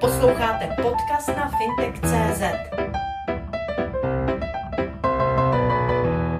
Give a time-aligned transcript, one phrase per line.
[0.00, 2.40] Posloucháte podcast na fintech.cz.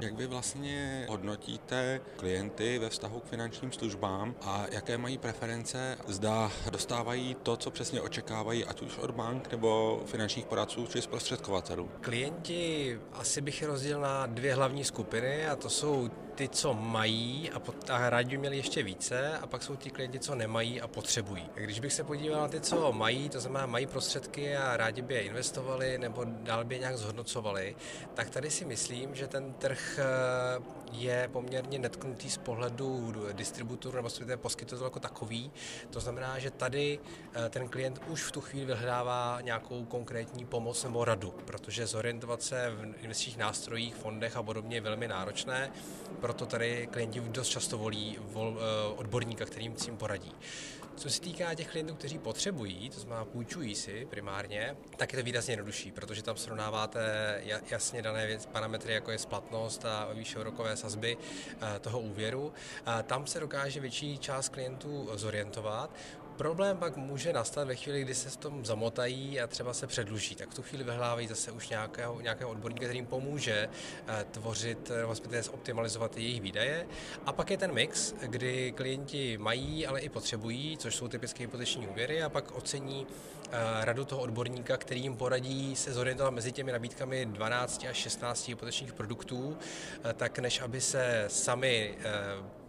[0.01, 5.97] Jak vy vlastně hodnotíte klienty ve vztahu k finančním službám a jaké mají preference?
[6.07, 11.89] Zda dostávají to, co přesně očekávají, ať už od bank nebo finančních poradců či zprostředkovatelů?
[12.01, 17.51] Klienti asi bych je rozdělil na dvě hlavní skupiny a to jsou ty, co mají
[17.51, 20.81] a, pot, a rádi by měli ještě více a pak jsou ti klienti, co nemají
[20.81, 21.49] a potřebují.
[21.55, 25.13] Když bych se podíval na ty, co mají, to znamená mají prostředky a rádi by
[25.13, 27.75] je investovali nebo dál by je nějak zhodnocovali,
[28.13, 34.09] tak tady si myslím, že ten trh eh, je poměrně netknutý z pohledu distributorů nebo
[34.37, 35.51] poskytovatelů jako takový.
[35.89, 36.99] To znamená, že tady
[37.33, 42.41] eh, ten klient už v tu chvíli vyhledává nějakou konkrétní pomoc nebo radu, protože zorientovat
[42.41, 45.71] se v investičních nástrojích, fondech a podobně je velmi náročné
[46.29, 50.31] proto tady klienti dost často volí vol, eh, odborníka, kterým jim poradí.
[50.95, 55.25] Co se týká těch klientů, kteří potřebují, to znamená půjčují si primárně, tak je to
[55.25, 57.01] výrazně jednodušší, protože tam srovnáváte
[57.71, 62.53] jasně dané věc, parametry, jako je splatnost a výše úrokové sazby eh, toho úvěru.
[63.03, 65.89] Tam se dokáže větší část klientů zorientovat.
[66.39, 70.35] Problém pak může nastat ve chvíli, kdy se s tom zamotají a třeba se předluží.
[70.35, 73.69] Tak v tu chvíli vyhlávají zase už nějakého, nějakého odborníka, který jim pomůže
[74.07, 76.87] eh, tvořit, respektive optimalizovat jejich výdaje.
[77.25, 81.87] A pak je ten mix, kdy klienti mají, ale i potřebují, což jsou typické hypoteční
[81.87, 83.38] úvěry, a pak ocení eh,
[83.81, 88.93] radu toho odborníka, který jim poradí se zorientovat mezi těmi nabídkami 12 až 16 hypotečních
[88.93, 89.57] produktů,
[90.03, 91.97] eh, tak než aby se sami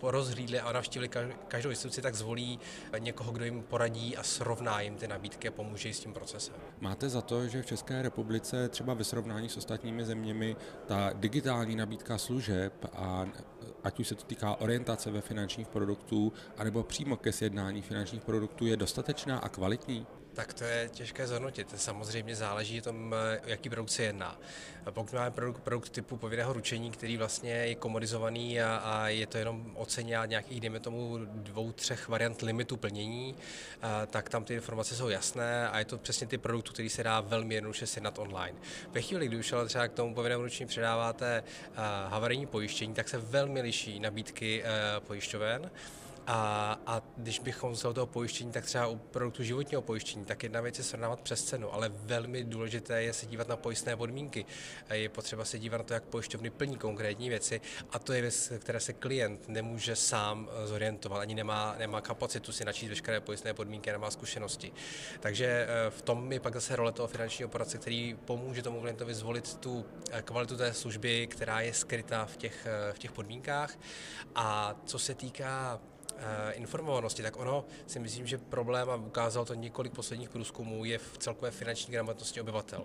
[0.02, 1.10] rozhlídli a navštívili
[1.48, 2.58] každou instituci, tak zvolí
[2.98, 6.54] někoho, kdo jim poradí a srovná jim ty nabídky a pomůže jim s tím procesem.
[6.80, 11.76] Máte za to, že v České republice třeba ve srovnání s ostatními zeměmi ta digitální
[11.76, 13.26] nabídka služeb a
[13.84, 18.66] ať už se to týká orientace ve finančních produktů, anebo přímo ke sjednání finančních produktů,
[18.66, 20.06] je dostatečná a kvalitní?
[20.34, 21.74] Tak to je těžké zhodnotit.
[21.76, 23.14] Samozřejmě záleží tom,
[23.44, 24.40] jaký produkt se jedná.
[24.90, 29.38] Pokud máme produkt, produkt typu povinného ručení, který vlastně je komodizovaný a, a je to
[29.38, 33.36] jenom oceně nějakých, dejme tomu, dvou, třech variant limitu plnění,
[33.82, 37.02] a, tak tam ty informace jsou jasné a je to přesně ty produkty, který se
[37.02, 38.58] dá velmi jednoduše sjednat online.
[38.92, 41.44] Ve chvíli, kdy už ale třeba k tomu povinnému ručení předáváte
[42.08, 44.64] havarijní pojištění, tak se velmi liší nabídky
[44.98, 45.70] pojišťoven.
[46.32, 50.60] A, a když bychom z toho pojištění, tak třeba u produktu životního pojištění, tak jedna
[50.60, 54.46] věc je srovnávat přes cenu, ale velmi důležité je se dívat na pojistné podmínky.
[54.92, 58.52] Je potřeba se dívat na to, jak pojišťovny plní konkrétní věci a to je věc,
[58.58, 63.54] které se klient nemůže sám eh, zorientovat, ani nemá, nemá kapacitu si načíst veškeré pojistné
[63.54, 64.72] podmínky, nemá zkušenosti.
[65.20, 69.14] Takže eh, v tom je pak zase role toho finančního poradce, který pomůže tomu klientovi
[69.14, 73.78] zvolit tu eh, kvalitu té služby, která je skrytá v těch, v těch podmínkách.
[74.34, 75.80] A co se týká
[76.52, 81.18] informovanosti, tak ono si myslím, že problém, a ukázal to několik posledních průzkumů, je v
[81.18, 82.84] celkové finanční gramotnosti obyvatel.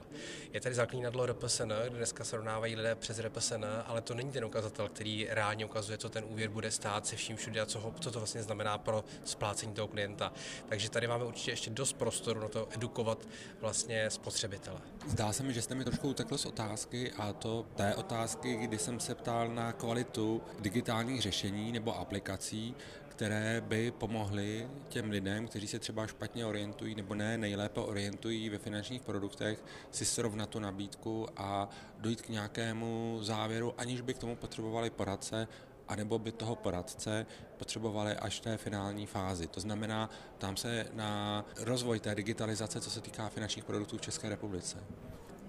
[0.53, 4.89] Je tady zaklínadlo RPSN, kde dneska srovnávají lidé přes RPSN, ale to není ten ukazatel,
[4.89, 8.11] který reálně ukazuje, co ten úvěr bude stát se vším všude a co, ho, co
[8.11, 10.33] to vlastně znamená pro splácení toho klienta.
[10.69, 13.27] Takže tady máme určitě ještě dost prostoru na to edukovat
[13.61, 14.79] vlastně spotřebitele.
[15.07, 18.77] Zdá se mi, že jste mi trošku utekl z otázky a to té otázky, kdy
[18.77, 22.75] jsem se ptal na kvalitu digitálních řešení nebo aplikací,
[23.15, 28.57] které by pomohly těm lidem, kteří se třeba špatně orientují nebo ne nejlépe orientují ve
[28.57, 34.35] finančních produktech, si srovnat tu nabídku a dojít k nějakému závěru, aniž by k tomu
[34.35, 35.47] potřebovali poradce,
[35.87, 37.25] anebo by toho poradce
[37.57, 39.47] potřebovali až v té finální fázi.
[39.47, 44.29] To znamená, tam se na rozvoj té digitalizace, co se týká finančních produktů v České
[44.29, 44.77] republice.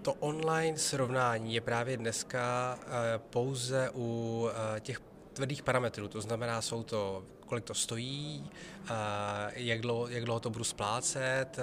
[0.02, 2.86] To online srovnání je právě dneska eh,
[3.18, 5.00] pouze u eh, těch
[5.36, 8.50] tvrdých parametrů, to znamená, jsou to kolik to stojí,
[9.54, 11.58] jak dlouho, jak dlouho to budu splácet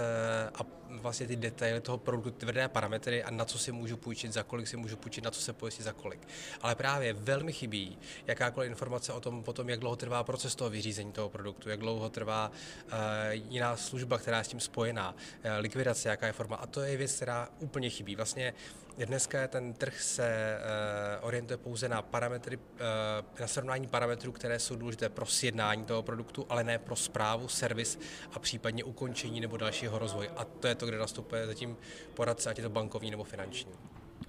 [0.56, 4.44] a vlastně ty detaily toho produktu, tvrdé parametry a na co si můžu půjčit, za
[4.44, 6.28] kolik si můžu půjčit, na co se pojistit, za kolik.
[6.62, 7.98] Ale právě velmi chybí
[8.28, 12.10] jakákoliv informace o tom, potom, jak dlouho trvá proces toho vyřízení toho produktu, jak dlouho
[12.10, 12.92] trvá uh,
[13.32, 16.56] jiná služba, která je s tím spojená, uh, likvidace, jaká je forma.
[16.56, 18.16] A to je věc, která úplně chybí.
[18.16, 18.54] Vlastně
[18.98, 20.57] Dneska ten trh se
[21.19, 22.63] uh, orientuje pouze na parametry, uh,
[23.40, 28.00] na srovnání parametrů, které jsou důležité pro sjednání toho produktu, ale ne pro zprávu, servis
[28.34, 30.30] a případně ukončení nebo dalšího rozvoje.
[30.30, 31.78] A to je to, kde nastupuje zatím
[32.13, 33.72] poradce, ať je to bankovní nebo finanční.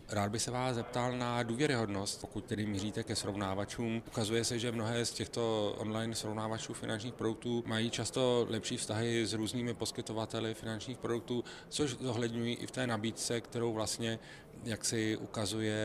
[0.09, 4.03] Rád bych se vás zeptal na důvěryhodnost, pokud tedy míříte ke srovnávačům.
[4.07, 9.33] Ukazuje se, že mnohé z těchto online srovnávačů finančních produktů mají často lepší vztahy s
[9.33, 14.19] různými poskytovateli finančních produktů, což zohledňují i v té nabídce, kterou vlastně
[14.65, 15.77] jak si ukazuje,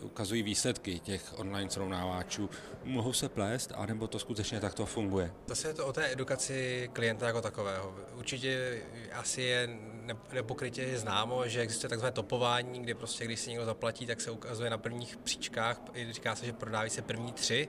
[0.00, 2.50] ukazují výsledky těch online srovnáváčů.
[2.84, 5.32] Mohou se plést, anebo to skutečně takto funguje?
[5.46, 7.94] Zase je to o té edukaci klienta jako takového.
[8.14, 8.82] Určitě
[9.12, 9.78] asi je
[10.32, 14.30] nepokrytě je známo, že existuje takzvané topování, kdy prostě, když si někdo zaplatí, tak se
[14.30, 15.80] ukazuje na prvních příčkách,
[16.10, 17.68] říká se, že prodávají se první tři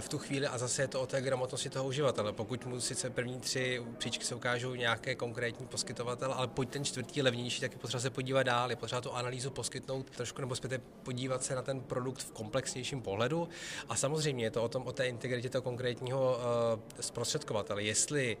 [0.00, 2.32] v tu chvíli a zase je to o té gramotnosti toho uživatele.
[2.32, 7.22] Pokud mu sice první tři příčky se ukážou nějaké konkrétní poskytovatel, ale pojď ten čtvrtý
[7.22, 10.82] levnější, tak je potřeba se podívat dál, je potřeba tu analýzu poskytnout trošku nebo zpět
[11.02, 13.48] podívat se na ten produkt v komplexnějším pohledu.
[13.88, 17.82] A samozřejmě je to o tom, o té integritě toho konkrétního uh, zprostředkovatele.
[17.82, 18.36] Jestli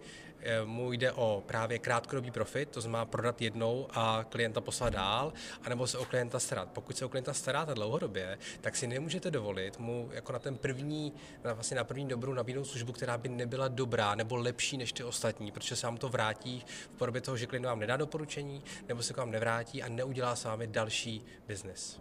[0.64, 5.86] mu jde o právě krátkodobý profit, to znamená prodat jednou a klienta poslat dál, anebo
[5.86, 6.68] se o klienta starat.
[6.72, 11.12] Pokud se o klienta staráte dlouhodobě, tak si nemůžete dovolit mu jako na ten první,
[11.44, 15.04] na, vlastně na první dobrou nabídnout službu, která by nebyla dobrá nebo lepší než ty
[15.04, 19.02] ostatní, protože se vám to vrátí v podobě toho, že klient vám nedá doporučení, nebo
[19.02, 22.00] se k vám nevrátí a neudělá s vámi další biznis.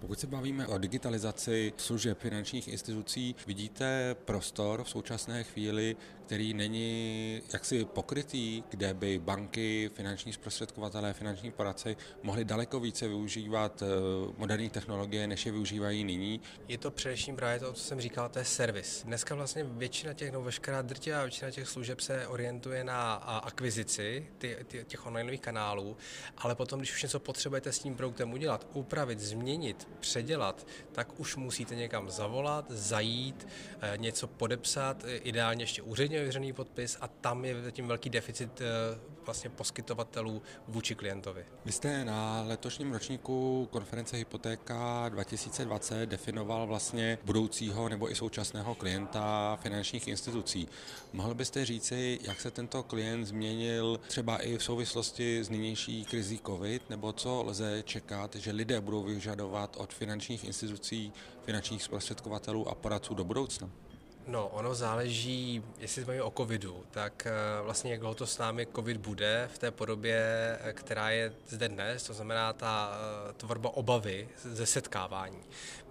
[0.00, 5.96] Pokud se bavíme o digitalizaci služeb finančních institucí, vidíte prostor v současné chvíli,
[6.26, 13.82] který není jaksi pokrytý, kde by banky, finanční zprostředkovatelé, finanční poradci mohli daleko více využívat
[13.82, 13.86] eh,
[14.36, 16.40] moderní technologie, než je využívají nyní.
[16.68, 19.02] Je to především právě to, co jsem říkal, to je servis.
[19.04, 24.26] Dneska vlastně většina těch, no veškerá drtivá většina těch služeb se orientuje na akvizici
[24.86, 25.96] těch onlineových kanálů,
[26.38, 31.36] ale potom, když už něco potřebujete s tím produktem udělat, upravit, změnit, předělat, tak už
[31.36, 33.48] musíte někam zavolat, zajít,
[33.80, 38.60] eh, něco podepsat, eh, ideálně ještě úředně vyvěřený podpis a tam je zatím velký deficit
[38.60, 38.64] eh,
[39.24, 41.44] vlastně poskytovatelů vůči klientovi.
[41.64, 49.58] Vy jste na letošním ročníku konference Hypotéka 2020 definoval vlastně budoucího nebo i současného klienta
[49.62, 50.68] finančních institucí.
[51.12, 56.40] Mohl byste říci, jak se tento klient změnil třeba i v souvislosti s nynější krizí
[56.46, 61.12] COVID, nebo co lze čekat, že lidé budou vyžadovat od finančních institucí,
[61.42, 63.70] finančních zprostředkovatelů a poradců do budoucna?
[64.26, 68.66] No, ono záleží, jestli jsme o covidu, tak eh, vlastně jak dlouho to s námi
[68.74, 70.18] covid bude v té podobě,
[70.62, 75.38] eh, která je zde dnes, to znamená ta eh, tvorba obavy ze setkávání.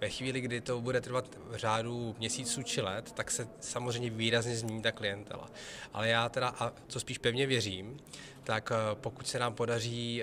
[0.00, 4.56] Ve chvíli, kdy to bude trvat v řádu měsíců či let, tak se samozřejmě výrazně
[4.56, 5.50] změní ta klientela.
[5.92, 8.00] Ale já teda, a co spíš pevně věřím,
[8.44, 10.22] tak pokud se nám podaří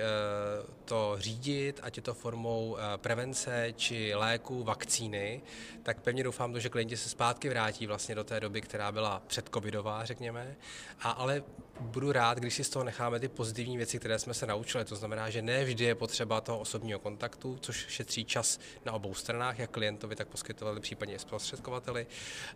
[0.89, 5.41] to řídit, ať je to formou prevence či léku, vakcíny,
[5.83, 10.05] tak pevně doufám, že klienti se zpátky vrátí vlastně do té doby, která byla předcovidová,
[10.05, 10.55] řekněme.
[11.01, 11.43] A ale
[11.79, 14.85] budu rád, když si z toho necháme ty pozitivní věci, které jsme se naučili.
[14.85, 19.13] To znamená, že ne vždy je potřeba toho osobního kontaktu, což šetří čas na obou
[19.13, 22.07] stranách, jak klientovi, tak poskytovateli, případně zprostředkovateli.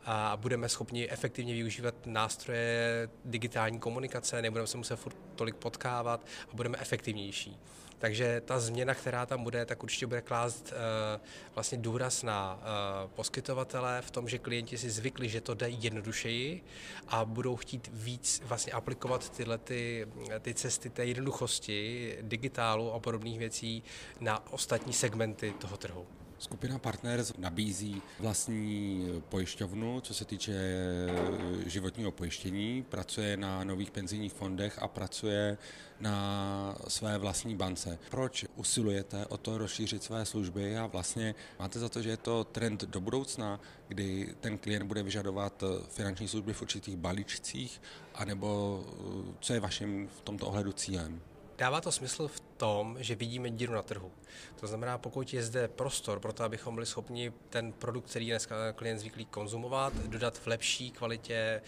[0.05, 6.55] A budeme schopni efektivně využívat nástroje digitální komunikace, nebudeme se muset furt tolik potkávat a
[6.55, 7.59] budeme efektivnější.
[8.03, 11.21] Takže ta změna, která tam bude, tak určitě bude klást uh,
[11.55, 16.63] vlastně důraz na uh, poskytovatele v tom, že klienti si zvykli, že to jde jednodušeji
[17.07, 20.07] a budou chtít víc vlastně aplikovat tyhle ty,
[20.39, 23.83] ty cesty té jednoduchosti, digitálu a podobných věcí
[24.19, 26.07] na ostatní segmenty toho trhu.
[26.43, 34.33] Skupina Partners nabízí vlastní pojišťovnu, co se týče eh, životního pojištění, pracuje na nových penzijních
[34.33, 35.57] fondech a pracuje
[35.99, 37.99] na své vlastní bance.
[38.09, 42.43] Proč usilujete o to rozšířit své služby a vlastně máte za to, že je to
[42.43, 47.81] trend do budoucna, kdy ten klient bude vyžadovat eh, finanční služby v určitých balíčcích,
[48.15, 51.21] anebo eh, co je vaším v tomto ohledu cílem?
[51.57, 54.11] Dává to smysl v tom, že vidíme díru na trhu.
[54.59, 58.55] To znamená, pokud je zde prostor pro to, abychom byli schopni ten produkt, který dneska
[58.73, 61.61] klient zvyklý konzumovat, dodat v lepší kvalitě,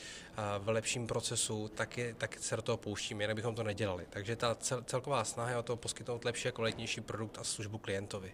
[0.59, 4.05] v lepším procesu, tak, je, tak se do toho pouštíme, jinak bychom to nedělali.
[4.09, 8.31] Takže ta celková snaha je o to poskytnout lepší a kvalitnější produkt a službu klientovi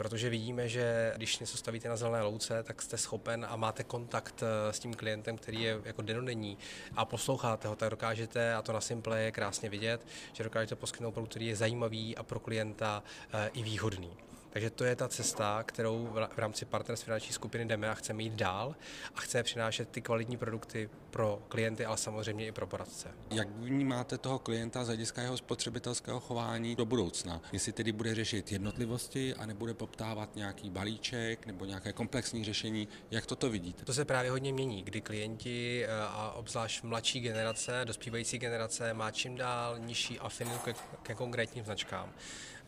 [0.00, 4.42] protože vidíme, že když něco stavíte na zelené louce, tak jste schopen a máte kontakt
[4.42, 6.58] eh, s tím klientem, který je jako denodenní
[6.96, 11.12] a posloucháte ho, tak dokážete, a to na Simple je krásně vidět, že dokážete poskytnout
[11.12, 11.79] produkt, který je zajímavý
[12.16, 14.10] a pro klienta eh, i výhodný.
[14.50, 18.32] Takže to je ta cesta, kterou v rámci Partners finanční skupiny jdeme a chceme jít
[18.32, 18.74] dál
[19.14, 23.08] a chceme přinášet ty kvalitní produkty pro klienty, ale samozřejmě i pro poradce.
[23.30, 27.42] Jak vnímáte toho klienta z hlediska jeho spotřebitelského chování do budoucna?
[27.52, 33.26] Jestli tedy bude řešit jednotlivosti a nebude poptávat nějaký balíček nebo nějaké komplexní řešení, jak
[33.26, 33.84] toto vidíte?
[33.84, 39.10] To se právě hodně mění, kdy klienti eh, a obzvlášť mladší generace, dospívající generace má
[39.10, 42.12] čím dál nižší afinitu ke, ke konkrétním značkám.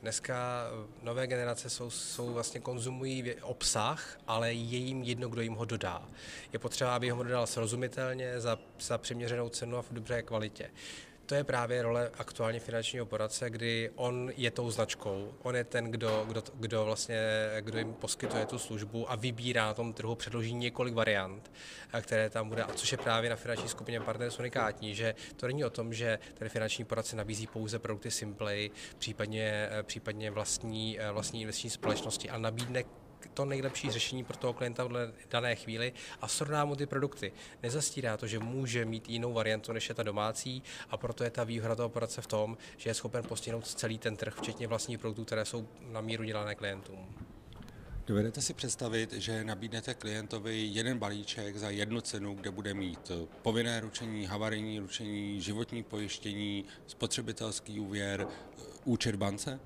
[0.03, 5.55] Dneska eh, nové generace jsou, jsou vlastně konzumují obsah, ale je jim jedno, kdo jim
[5.55, 6.09] ho dodá.
[6.53, 10.71] Je potřeba, aby ho dodal srozumitelně, za, za přiměřenou cenu a v dobré kvalitě.
[11.27, 15.85] To je právě role aktuálně finančního poradce, kdy on je tou značkou, on je ten,
[15.85, 17.19] kdo, kdo, kdo vlastně,
[17.61, 21.53] kdo jim poskytuje tu službu a vybírá na tom trhu, předloží několik variant,
[22.01, 25.65] které tam bude, a což je právě na finanční skupině Partners unikátní, že to není
[25.65, 31.71] o tom, že ten finanční poradce nabízí pouze produkty Simplay, případně, případně vlastní, vlastní investiční
[31.71, 32.85] společnosti, a nabídne
[33.35, 37.33] to nejlepší řešení pro toho klienta v dané chvíli a srovná mu ty produkty.
[37.63, 41.45] Nezastírá to, že může mít jinou variantu, než je ta domácí a proto je ta
[41.45, 45.25] výhoda toho poradce v tom, že je schopen postihnout celý ten trh, včetně vlastních produktů,
[45.25, 47.15] které jsou na míru dělané klientům.
[48.07, 53.11] Dovedete si představit, že nabídnete klientovi jeden balíček za jednu cenu, kde bude mít
[53.43, 58.27] povinné ručení, havarijní ručení, životní pojištění, spotřebitelský úvěr,
[58.85, 59.61] účet bance?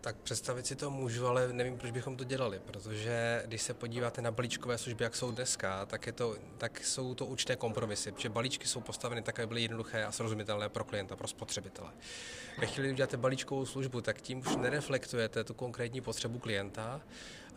[0.00, 4.22] Tak představit si to můžu, ale nevím, proč bychom to dělali, protože když se podíváte
[4.22, 8.28] na balíčkové služby, jak jsou dneska, tak, je to, tak jsou to určité kompromisy, protože
[8.28, 11.90] balíčky jsou postaveny tak, aby byly jednoduché a srozumitelné pro klienta, pro spotřebitele.
[12.58, 17.00] Ve chvíli, kdy uděláte balíčkovou službu, tak tím už nereflektujete tu konkrétní potřebu klienta,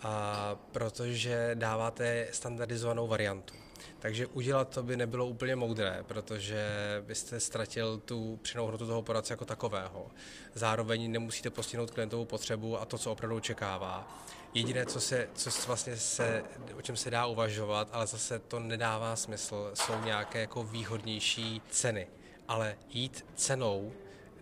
[0.01, 3.62] a protože dáváte standardizovanou variantu.
[3.99, 6.67] Takže udělat to by nebylo úplně moudré, protože
[7.07, 10.11] byste ztratil tu přinou hodnotu toho poradce jako takového.
[10.53, 14.23] Zároveň nemusíte postihnout klientovou potřebu a to, co opravdu očekává.
[14.53, 16.43] Jediné, co, se, co vlastně se,
[16.77, 22.07] o čem se dá uvažovat, ale zase to nedává smysl, jsou nějaké jako výhodnější ceny.
[22.47, 23.91] Ale jít cenou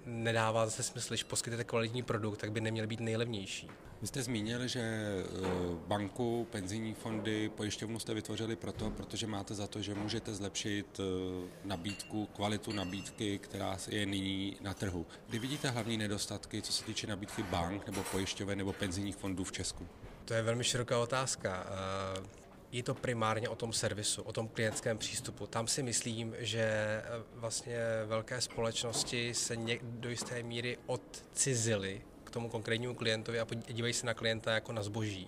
[0.05, 3.69] nedává zase smysl, když poskytujete kvalitní produkt, tak by neměl být nejlevnější.
[4.01, 5.25] Vy jste zmínil, že eh,
[5.87, 11.49] banku, penzijní fondy, pojišťovnu jste vytvořili proto, protože máte za to, že můžete zlepšit eh,
[11.63, 15.05] nabídku, kvalitu nabídky, která je nyní na trhu.
[15.27, 19.51] Kdy vidíte hlavní nedostatky, co se týče nabídky bank nebo pojišťoven nebo penzijních fondů v
[19.51, 19.87] Česku?
[20.25, 21.67] To je velmi široká otázka.
[22.71, 25.47] Eh, je to primárně o tom servisu, o tom klientském přístupu.
[25.47, 27.01] Tam si myslím, že
[27.35, 32.01] vlastně velké společnosti se do jisté míry odcizily
[32.31, 35.27] tomu konkrétnímu klientovi a dívají se na klienta jako na zboží.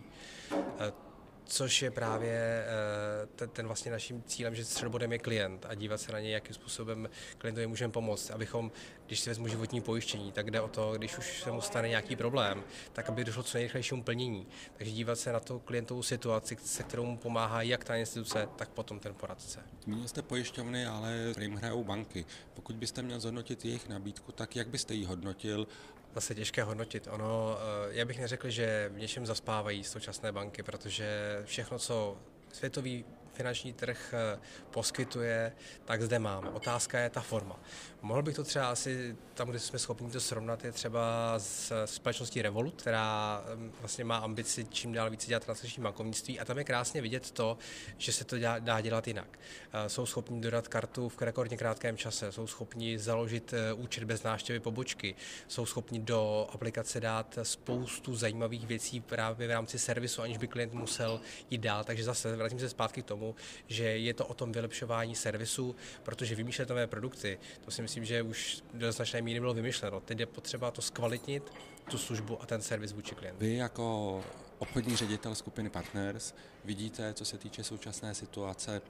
[1.46, 6.02] Což je právě eh, ten, ten vlastně naším cílem, že středobodem je klient a dívat
[6.02, 8.72] se na něj, jakým způsobem klientovi můžeme pomoct, abychom,
[9.08, 12.16] když si vezmu životní pojištění, tak jde o to, když už se mu stane nějaký
[12.16, 14.48] problém, tak aby došlo co nejrychlejšímu plnění.
[14.78, 18.70] Takže dívat se na to klientovou situaci, se kterou mu pomáhá jak ta instituce, tak
[18.70, 19.60] potom ten poradce.
[19.84, 22.26] Zmínil jste pojišťovny, ale jim hrajou banky.
[22.54, 25.68] Pokud byste měl zhodnotit jejich nabídku, tak jak byste ji hodnotil
[26.16, 27.08] zase těžké hodnotit.
[27.12, 32.18] Ono, eh, já bych neřekl, že v něčem zaspávají současné banky, protože všechno, co
[32.54, 34.40] světový finanční trh eh,
[34.72, 35.54] poskytuje,
[35.86, 36.50] tak zde máme.
[36.50, 37.60] Otázka je ta forma.
[38.02, 42.42] Mohl bych to třeba asi, tam, kde jsme schopni to srovnat, je třeba s společností
[42.42, 46.64] Revolut, která mm, vlastně má ambici čím dál více dělat transakční bankovnictví a tam je
[46.64, 47.58] krásně vidět to,
[47.98, 49.40] že se to dá, dá dělat jinak.
[49.74, 54.24] Eh, jsou schopni dodat kartu v rekordně krátkém čase, jsou schopni založit eh, účet bez
[54.24, 55.16] návštěvy pobočky,
[55.48, 60.74] jsou schopni do aplikace dát spoustu zajímavých věcí právě v rámci servisu, aniž by klient
[60.74, 61.84] musel jít dál.
[61.84, 63.36] Takže zase vrátím se zpátky k tomu, tomu,
[63.68, 68.22] že je to o tom vylepšování servisu, protože vymýšlet nové produkty, to si myslím, že
[68.22, 70.00] už do značné míry bylo vymyšleno.
[70.00, 71.54] Teď je potřeba to zkvalitnit,
[71.92, 73.40] tu službu a ten servis vůči klientu.
[73.40, 74.24] Vy jako
[74.60, 76.34] obchodní ředitel skupiny Partners
[76.66, 78.82] vidíte, co se týče současné situace,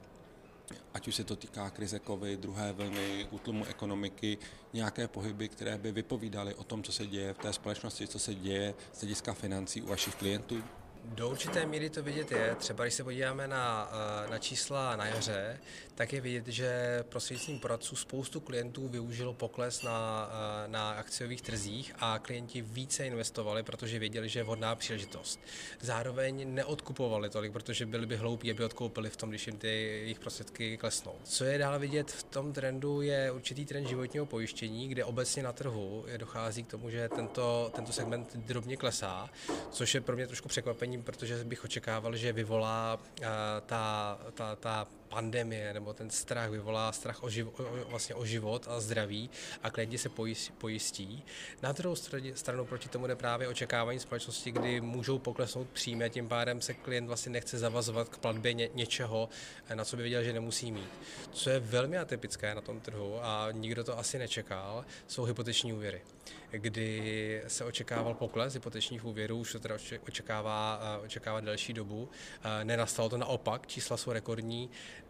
[0.94, 4.38] ať už se to týká krize COVID, druhé vlny, útlumu ekonomiky,
[4.74, 8.36] nějaké pohyby, které by vypovídaly o tom, co se děje v té společnosti, co se
[8.36, 10.64] děje z hlediska financí u vašich klientů?
[11.06, 12.56] Do určité míry to vidět je.
[12.56, 13.92] Třeba když se podíváme na,
[14.26, 15.60] eh, na čísla na jaře,
[15.96, 21.94] tak je vidět, že prostřednictvím poradců spoustu klientů využilo pokles na, eh, na akciových trzích
[22.00, 25.40] a klienti více investovali, protože věděli, že je vhodná příležitost.
[25.80, 30.20] Zároveň neodkupovali tolik, protože byli by hloupí, aby odkoupili v tom, když jim ty jejich
[30.20, 31.16] prostředky klesnou.
[31.24, 35.54] Co je dále vidět v tom trendu, je určitý trend životního pojištění, kde obecně na
[35.54, 39.30] trhu dochází k tomu, že tento, tento segment drobně klesá,
[39.72, 43.26] což je pro mě trošku překvapení protože bych očekával, že vyvolá uh,
[43.66, 48.68] ta, ta, ta pandemie nebo ten strach vyvolá strach o, živ, o, vlastně o život
[48.70, 49.30] a zdraví
[49.64, 50.10] a klienti se
[50.58, 51.24] pojistí.
[51.62, 51.96] Na druhou
[52.34, 56.74] stranu proti tomu jde právě očekávání společnosti, kdy můžou poklesnout příjmy a tím pádem se
[56.74, 59.30] klient vlastně nechce zavazovat k platbě ně, něčeho,
[59.74, 60.90] na co by věděl, že nemusí mít.
[61.32, 66.02] Co je velmi atypické na tom trhu a nikdo to asi nečekal, jsou hypoteční úvěry,
[66.52, 69.76] kdy se očekával pokles hypotečních úvěrů, už to teda
[70.08, 72.10] očekává, očekává delší dobu.
[72.64, 74.70] Nenastalo to naopak, čísla jsou rekordní.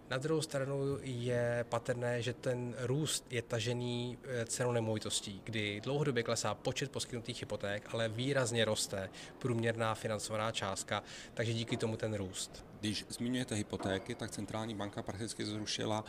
[0.10, 6.24] Na druhou stranu je patrné, že ten růst je tažený eh, cenou nemovitostí, kdy dlouhodobě
[6.24, 12.66] klesá počet poskytnutých hypoték, ale výrazně roste průměrná financovaná částka, takže díky tomu ten růst.
[12.80, 16.06] Když zmiňujete hypotéky, tak centrální banka prakticky zrušila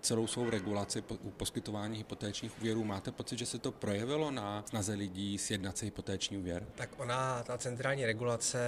[0.00, 2.84] celou svou regulaci u poskytování hypotéčních úvěrů.
[2.84, 6.66] Máte pocit, že se to projevilo na snaze lidí sjednat si hypotéční úvěr?
[6.74, 8.58] Tak ona, ta centrální regulace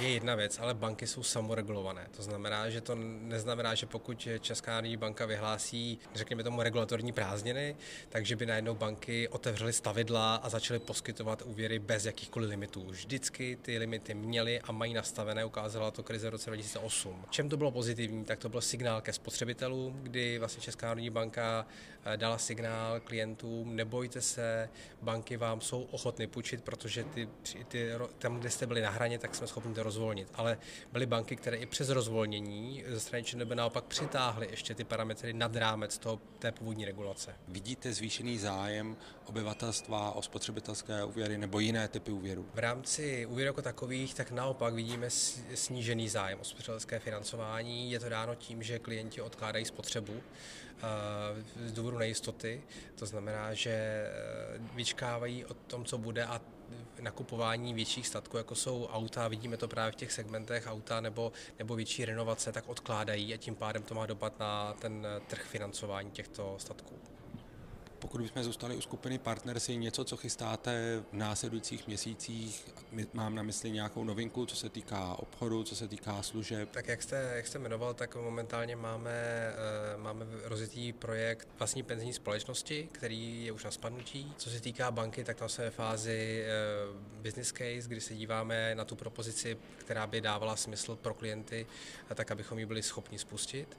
[0.00, 2.06] je jedna věc, ale banky jsou samoregulované.
[2.16, 7.76] To znamená, že to neznamená, že pokud Česká národní banka vyhlásí, řekněme tomu, regulatorní prázdniny,
[8.08, 12.86] takže by najednou banky otevřely stavidla a začaly poskytovat úvěry bez jakýchkoliv limitů.
[12.86, 17.24] Vždycky ty limity měly a mají nastavené, ukázala to krize v roce 2008.
[17.30, 21.66] Čem to bylo pozitivní, tak to byl signál ke spotřebitelům, kdy vlastně Česká národní banka
[22.04, 24.68] eh, dala signál klientům, nebojte se,
[25.02, 27.28] banky vám jsou ochotny půjčit, protože ty,
[27.68, 30.28] ty, tam, kde jste byli na hraně, tak jsme schopni to rozvolnit.
[30.34, 30.58] Ale
[30.92, 35.56] byly banky, které i přes rozvolnění ze strany ČNB naopak přitáhly ještě ty parametry nad
[35.56, 37.34] rámec toho, té původní regulace.
[37.48, 42.46] Vidíte zvýšený zájem obyvatelstva o spotřebitelské úvěry nebo jiné typy úvěrů?
[42.54, 45.10] V rámci úvěru jako takových, tak naopak vidíme
[45.54, 47.90] snížený zájem o spotřebitelské financování.
[47.90, 50.22] Je to dáno tím, že klienti odkládají spotřebu
[51.66, 52.62] z důvodu nejistoty.
[52.94, 56.40] To znamená, že eh, vyčkávají o tom, co bude a
[57.00, 61.76] nakupování větších statků, jako jsou auta, vidíme to právě v těch segmentech auta nebo, nebo
[61.76, 66.56] větší renovace, tak odkládají a tím pádem to má dopad na ten trh financování těchto
[66.58, 66.94] statků.
[67.98, 72.68] Pokud bychom zůstali u skupiny Partners, je něco, co chystáte v následujících měsících?
[73.12, 76.68] Mám na mysli nějakou novinku, co se týká obchodu, co se týká služeb?
[76.70, 82.12] Tak jak jste, jak jste jmenoval, tak momentálně máme, eh, máme rozjetý projekt vlastní penzijní
[82.12, 84.34] společnosti, který je už na spadnutí.
[84.36, 86.52] Co se týká banky, tak tam jsme ve fázi eh,
[87.22, 91.66] business case, kdy se díváme na tu propozici, která by dávala smysl pro klienty,
[92.14, 93.76] tak abychom ji byli schopni spustit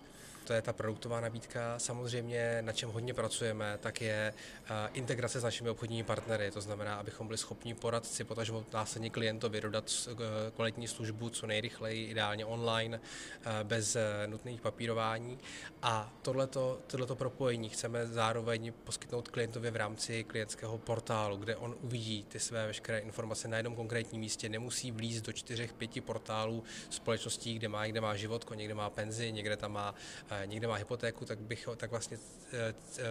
[0.47, 1.79] to je ta produktová nabídka.
[1.79, 6.95] Samozřejmě, na čem hodně pracujeme, tak je eh, integrace s našimi obchodními partnery, to znamená,
[6.95, 10.15] abychom byli schopni poradci, potažmo následně klientovi dodat eh,
[10.55, 15.39] kvalitní službu co nejrychleji, ideálně online, eh, bez nutných papírování.
[15.81, 22.25] A tohleto, tohleto propojení chceme zároveň poskytnout klientovi v rámci klientského portálu, kde on uvidí
[22.29, 27.55] ty své veškeré informace na jednom konkrétním místě, nemusí vlízt do čtyřech, pěti portálů společností,
[27.55, 29.95] kde má, kde má životko, někde má penzi, někde tam má
[30.45, 32.17] někde má hypotéku, tak, bych, tak vlastně
[32.53, 33.03] eh, eh,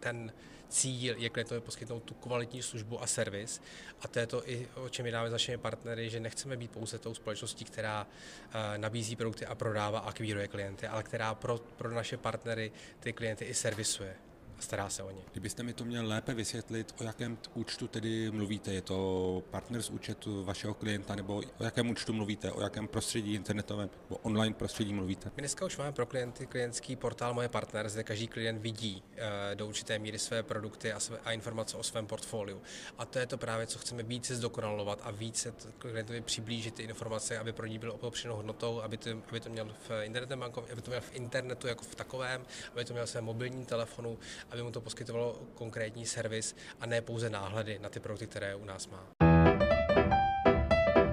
[0.00, 0.32] ten
[0.68, 3.62] cíl je klientovi poskytnout tu kvalitní službu a servis.
[4.00, 6.98] A to je to i, o čem dáme s našimi partnery, že nechceme být pouze
[6.98, 11.90] tou společností, která eh, nabízí produkty a prodává a akvíruje klienty, ale která pro, pro
[11.90, 14.16] naše partnery ty klienty i servisuje
[14.58, 15.22] a stará se o ně.
[15.32, 18.72] Kdybyste mi to měl lépe vysvětlit, o jakém účtu tedy mluvíte?
[18.72, 23.34] Je to partner z účtu vašeho klienta, nebo o jakém účtu mluvíte, o jakém prostředí
[23.34, 25.30] internetovém nebo online prostředí mluvíte?
[25.36, 29.54] My dneska už máme pro klienty klientský portál Moje partner, kde každý klient vidí eh,
[29.54, 32.62] do určité míry své produkty a, své, a informace o svém portfoliu.
[32.98, 37.38] A to je to právě, co chceme více zdokonalovat a více klientovi přiblížit ty informace,
[37.38, 40.90] aby pro ní bylo opopřeno hodnotou, aby to, aby to měl v bankově, aby to
[40.90, 44.18] měl v internetu jako v takovém, aby to měl v svém mobilním telefonu,
[44.50, 48.64] aby mu to poskytovalo konkrétní servis a ne pouze náhledy na ty produkty, které u
[48.64, 49.06] nás má.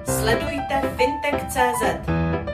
[0.05, 2.52] Sledujte fintech.cz